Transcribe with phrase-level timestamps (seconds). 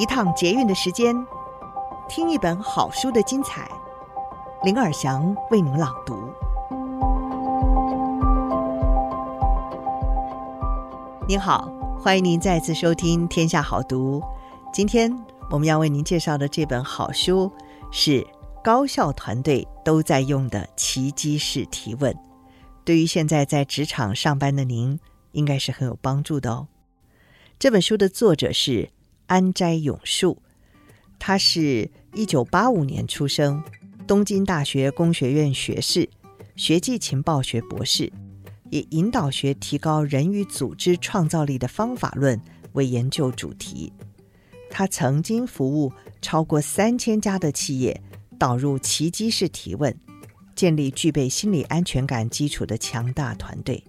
[0.00, 1.14] 一趟捷运的时间，
[2.08, 3.70] 听一本好书的精彩。
[4.64, 6.32] 林尔祥为您朗读。
[11.28, 11.70] 您好，
[12.00, 14.18] 欢迎您再次收听《天下好读》。
[14.72, 15.14] 今天
[15.50, 17.52] 我们要为您介绍的这本好书
[17.92, 18.26] 是
[18.64, 22.16] 高校团队都在用的奇迹式提问，
[22.86, 24.98] 对于现在在职场上班的您，
[25.32, 26.68] 应该是很有帮助的哦。
[27.58, 28.88] 这本书的作者是。
[29.30, 30.42] 安斋永树，
[31.16, 33.62] 他是一九八五年出生，
[34.04, 36.10] 东京大学工学院学士，
[36.56, 38.12] 学际情报学博士，
[38.70, 42.40] 以引导学提高人与组织创造力的方法论
[42.72, 43.92] 为研究主题。
[44.68, 48.02] 他曾经服务超过三千家的企业，
[48.36, 49.96] 导入奇迹式提问，
[50.56, 53.84] 建立具备心理安全感基础的强大团队。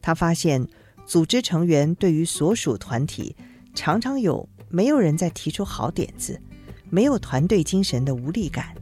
[0.00, 0.64] 他发现，
[1.04, 3.34] 组织成员对于所属团体
[3.74, 4.48] 常常有。
[4.70, 6.40] 没有人再提出好点子，
[6.88, 8.74] 没有团队精神的无力感，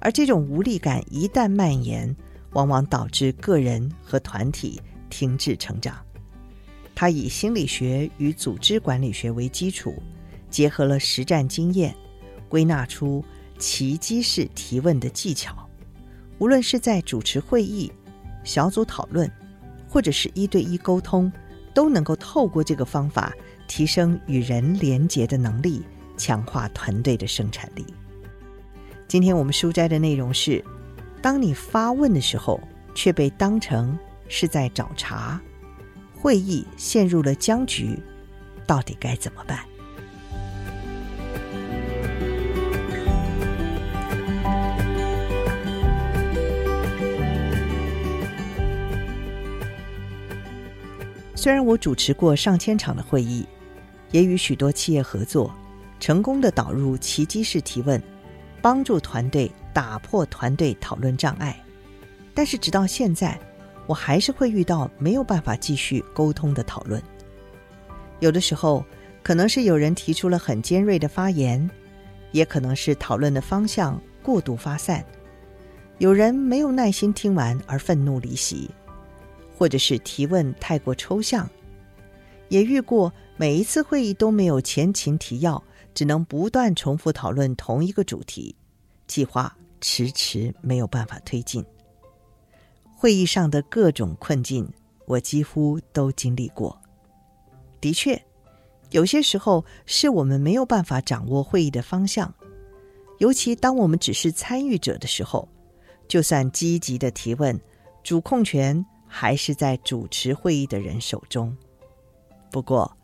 [0.00, 2.14] 而这种无力感一旦蔓延，
[2.52, 5.96] 往往导致个人和团体停滞成长。
[6.94, 9.94] 他以心理学与组织管理学为基础，
[10.50, 11.94] 结合了实战经验，
[12.48, 13.24] 归纳出
[13.58, 15.56] 奇迹式提问的技巧。
[16.38, 17.90] 无论是在主持会议、
[18.42, 19.30] 小组讨论，
[19.88, 21.32] 或者是一对一沟通，
[21.72, 23.32] 都能够透过这个方法。
[23.74, 25.80] 提升与人连结的能力，
[26.18, 27.86] 强化团队的生产力。
[29.08, 30.62] 今天我们书斋的内容是：
[31.22, 32.60] 当你发问的时候，
[32.94, 35.40] 却被当成是在找茬，
[36.14, 37.98] 会议陷入了僵局，
[38.66, 39.60] 到底该怎么办？
[51.34, 53.46] 虽然我主持过上千场的会议。
[54.12, 55.52] 也与许多企业合作，
[55.98, 58.00] 成功的导入奇迹式提问，
[58.60, 61.58] 帮助团队打破团队讨论障碍。
[62.32, 63.38] 但是直到现在，
[63.86, 67.02] 我还是会遇到没有办法继续沟通的讨论。
[68.20, 68.84] 有的时候，
[69.22, 71.68] 可能是有人提出了很尖锐的发言，
[72.30, 75.04] 也可能是讨论的方向过度发散，
[75.98, 78.70] 有人没有耐心听完而愤怒离席，
[79.58, 81.48] 或者是提问太过抽象。
[82.52, 85.64] 也遇过每一次会议都没有前情提要，
[85.94, 88.54] 只能不断重复讨论同一个主题，
[89.06, 91.64] 计划迟迟没有办法推进。
[92.94, 94.70] 会议上的各种困境，
[95.06, 96.78] 我几乎都经历过。
[97.80, 98.22] 的确，
[98.90, 102.30] 有些时候是我们没有办法掌握会议的方向，
[103.18, 105.48] 尤其当我们只是参与者的时候，
[106.06, 107.58] 就算积极的提问，
[108.02, 111.56] 主控权还是在主持会议的人手中。
[112.52, 112.96] 不过，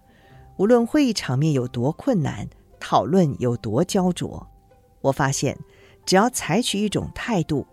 [0.59, 2.47] 无论会议场面有多困难，
[2.79, 4.47] 讨论有多焦灼，
[5.01, 5.59] 我发现，
[6.05, 7.67] 只要采取一种态度，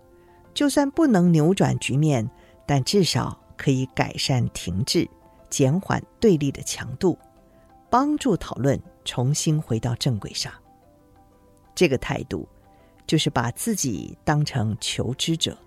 [0.54, 2.28] 就算不能扭转局面，
[2.66, 5.08] 但至少可以改善停滞，
[5.50, 7.18] 减缓对立的强度，
[7.90, 10.52] 帮助讨论重新回到正轨上。
[11.76, 12.48] 这个态度，
[13.06, 15.58] 就是把自己当成求知者，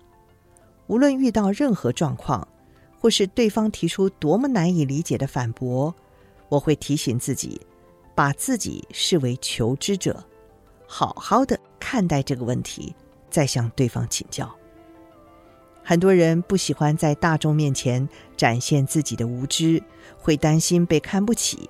[0.87, 2.47] 无论遇到任何状况。
[2.99, 5.93] 或是对方提出多么难以理解的反驳，
[6.49, 7.59] 我会提醒自己，
[8.13, 10.23] 把自己视为求知者，
[10.85, 12.93] 好好的看待这个问题，
[13.29, 14.53] 再向对方请教。
[15.81, 19.81] 很多人不喜欢在大众面前展现自己的无知，
[20.17, 21.69] 会担心被看不起，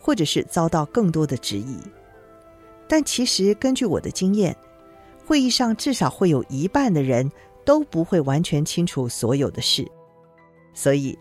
[0.00, 1.76] 或者是遭到更多的质疑。
[2.88, 4.56] 但其实根据我的经验，
[5.24, 7.30] 会议上至少会有一半的人
[7.64, 9.86] 都不会完全清楚所有的事。
[10.80, 11.18] 所以，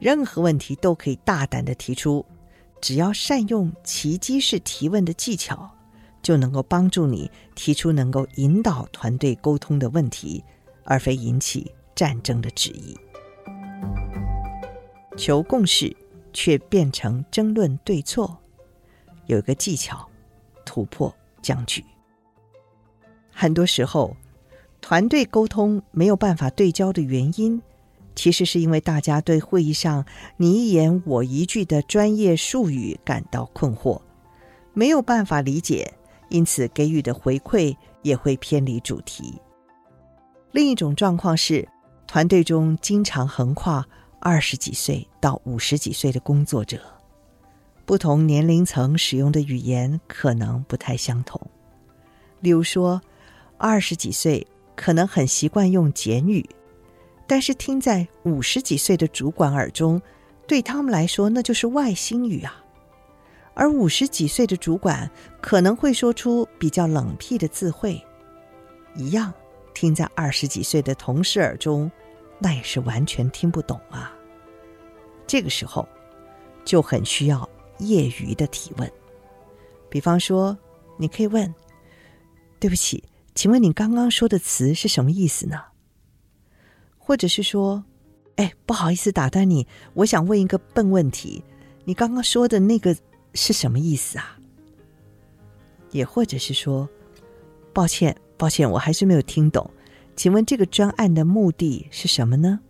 [0.00, 2.24] 任何问题都可以大胆地提出，
[2.80, 5.70] 只要善用奇迹式提问的技巧，
[6.22, 10.42] 就能够帮助你提出能够引导团队沟通的问题，
[10.84, 12.96] 而非引起战争的质疑。
[15.18, 15.94] 求共识
[16.32, 18.38] 却变成争论对错，
[19.26, 20.08] 有一个技巧，
[20.64, 21.84] 突破僵局。
[23.30, 24.16] 很多时候，
[24.80, 27.60] 团队沟通没有办法对焦的原因。
[28.14, 30.04] 其实是因为大家对会议上
[30.36, 34.00] 你一言我一句的专业术语感到困惑，
[34.72, 35.92] 没有办法理解，
[36.28, 39.34] 因此给予的回馈也会偏离主题。
[40.52, 41.68] 另一种状况是，
[42.06, 43.84] 团队中经常横跨
[44.20, 46.80] 二十几岁到五十几岁的工作者，
[47.84, 51.40] 不同年龄层使用的语言可能不太相同。
[52.40, 53.00] 例如说，
[53.58, 54.46] 二十几岁
[54.76, 56.48] 可能很习惯用简语。
[57.26, 60.00] 但是听在五十几岁的主管耳中，
[60.46, 62.62] 对他们来说那就是外星语啊。
[63.54, 65.10] 而五十几岁的主管
[65.40, 68.04] 可能会说出比较冷僻的字汇，
[68.96, 69.32] 一样
[69.72, 71.90] 听在二十几岁的同事耳中，
[72.38, 74.12] 那也是完全听不懂啊。
[75.26, 75.88] 这个时候
[76.64, 77.48] 就很需要
[77.78, 78.90] 业余的提问，
[79.88, 80.56] 比方说，
[80.98, 81.54] 你可以问
[82.60, 83.02] ：“对不起，
[83.34, 85.62] 请问你刚刚说的词是什么意思呢？”
[87.04, 87.84] 或者是说
[88.36, 91.44] ：“哎，不好意思打断你，我想问一个笨问题，
[91.84, 92.96] 你刚刚说的那个。”
[93.36, 94.38] 是什么意思啊？
[95.90, 96.88] 也或者是说，
[97.72, 99.68] 抱歉，抱歉，我还是没有听懂。
[100.14, 102.60] 请问这个专案的目的是什么呢？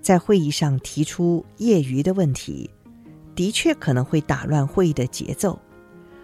[0.00, 2.70] 在会议上提出业余的问题，
[3.34, 5.60] 的确可能会打乱会议的节奏，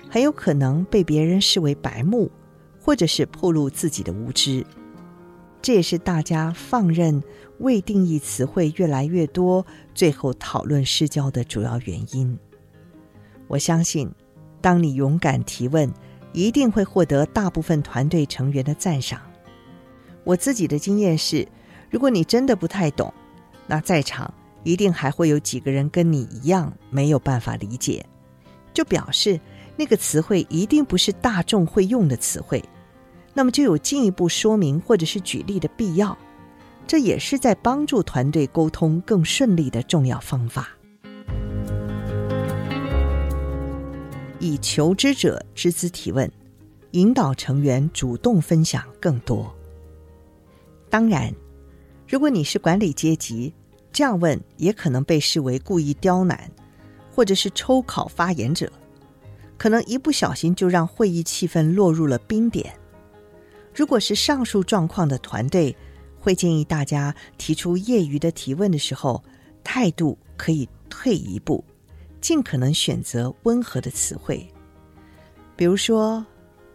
[0.09, 2.31] 很有可能被别人视为白目，
[2.81, 4.65] 或者是暴露自己的无知。
[5.65, 7.23] 这也是大家放任
[7.61, 9.65] 未定义词汇越来越多，
[9.95, 12.39] 最后讨论失焦的主要原因。
[13.47, 14.13] 我相信，
[14.61, 15.91] 当你勇敢提问，
[16.35, 19.19] 一定会获得大部分团队成员的赞赏。
[20.23, 21.49] 我自己的经验是，
[21.89, 23.11] 如果你真的不太懂，
[23.67, 24.35] 那在场
[24.65, 28.05] 一定还会有几个人跟你一样没有办法理解，
[28.75, 29.41] 就表示
[29.77, 32.63] 那个词汇一定不是大众会用的词汇，
[33.35, 36.17] 那么就有进一步说明或者是举例的必要。
[36.87, 40.69] 这也是在帮助团队沟通更顺利的重要方法。
[44.39, 46.31] 以求知者之姿提问，
[46.91, 49.51] 引导成员主动分享更多。
[50.91, 51.33] 当然，
[52.07, 53.55] 如果你是管理阶级，
[53.91, 56.51] 这样问也可能被视为故意刁难，
[57.11, 58.71] 或者是抽考发言者，
[59.57, 62.75] 可能一不小心就让会议气氛落入了冰点。
[63.75, 65.77] 如果是上述状况的团队，
[66.21, 69.23] 会建议大家提出业余的提问的时候，
[69.65, 71.65] 态度可以退一步。
[72.21, 74.49] 尽可能选择温和的词汇，
[75.57, 76.25] 比如说：“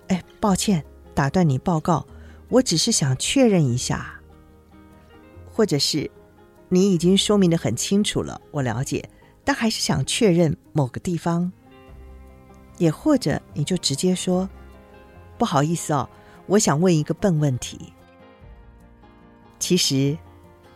[0.10, 0.86] 哎，抱歉，
[1.16, 2.06] 打断你报告，
[2.50, 4.14] 我只是想确认一下。”
[5.52, 6.08] 或者是
[6.70, 9.10] “你已经说明的很清楚了，我了解，
[9.44, 11.52] 但还是想确认某个地方。”
[12.78, 14.48] 也或者你就直接说
[15.36, 16.08] ：“不好意思哦，
[16.50, 17.94] 我想问一个笨问题。”
[19.58, 20.18] 其实，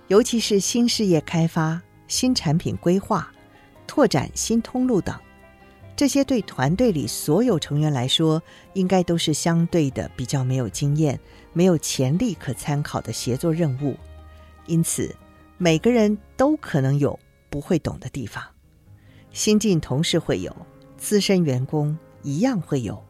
[0.08, 3.30] 尤其是新事业开发、新产品规划。
[3.86, 5.16] 拓展新通路等，
[5.96, 8.42] 这些对团队里所有成员来说，
[8.74, 11.20] 应该都是相对的比较没有经验、
[11.52, 13.96] 没有潜力可参考的协作任务。
[14.66, 15.14] 因此，
[15.58, 17.19] 每个人都可能有
[17.50, 18.44] 不会懂的地方。
[19.31, 20.56] 新进同事会有，
[20.98, 23.04] 资深员工一样会有。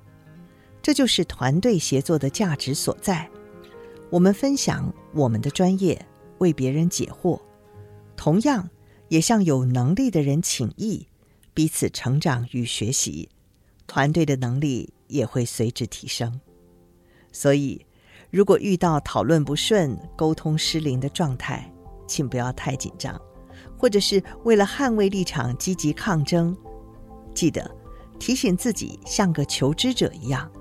[0.83, 3.27] 这就是团队协作的价值所在。
[4.11, 6.05] 我们分享我们的专业，
[6.37, 7.41] 为别人解惑。
[8.15, 8.69] 同样。
[9.09, 11.05] 也向有能力的人请益，
[11.53, 13.29] 彼此成长与学习，
[13.85, 16.41] 团队的能力也会随之提升。
[17.31, 17.85] 所以，
[18.31, 21.71] 如果遇到讨论不顺、沟通失灵的状态，
[22.07, 23.21] 请不要太紧张，
[23.77, 26.57] 或者是为了捍卫立场积极抗争。
[27.35, 27.69] 记得
[28.17, 30.51] 提醒自己，像个求知者一样，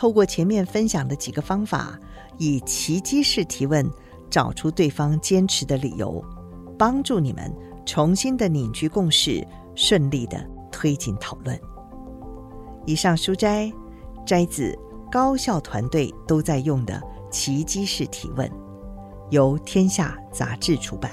[0.00, 2.00] 透过前面分享的几个方法，
[2.38, 3.86] 以奇迹式提问，
[4.30, 6.24] 找出对方坚持的理由，
[6.78, 7.54] 帮助你们。
[7.84, 10.42] 重新的凝聚共识，顺利的
[10.72, 11.60] 推进讨论。
[12.86, 13.70] 以上书摘
[14.24, 14.74] 摘自
[15.12, 16.98] 高效团队都在用的
[17.30, 18.50] 奇迹式提问，
[19.28, 21.10] 由天下杂志出版。